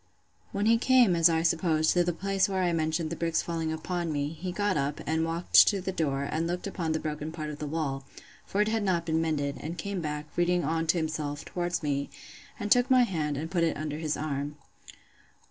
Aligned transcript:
When 0.51 0.65
he 0.65 0.79
came, 0.79 1.15
as 1.15 1.29
I 1.29 1.43
suppose, 1.43 1.93
to 1.93 2.03
the 2.03 2.11
place 2.11 2.49
where 2.49 2.63
I 2.63 2.73
mentioned 2.73 3.11
the 3.11 3.15
bricks 3.15 3.43
falling 3.43 3.71
upon 3.71 4.11
me, 4.11 4.29
he 4.29 4.51
got 4.51 4.75
up, 4.75 4.99
and 5.05 5.23
walked 5.23 5.67
to 5.67 5.79
the 5.79 5.91
door, 5.91 6.23
and 6.23 6.47
looked 6.47 6.65
upon 6.65 6.91
the 6.93 6.99
broken 6.99 7.31
part 7.31 7.51
of 7.51 7.59
the 7.59 7.67
wall; 7.67 8.03
for 8.43 8.61
it 8.61 8.67
had 8.67 8.81
not 8.81 9.05
been 9.05 9.21
mended; 9.21 9.57
and 9.59 9.77
came 9.77 10.01
back, 10.01 10.25
reading 10.35 10.63
on 10.63 10.87
to 10.87 10.97
himself, 10.97 11.45
towards 11.45 11.83
me; 11.83 12.09
and 12.59 12.71
took 12.71 12.89
my 12.89 13.03
hand, 13.03 13.37
and 13.37 13.51
put 13.51 13.63
it 13.63 13.77
under 13.77 13.99
his 13.99 14.17
arm. 14.17 14.55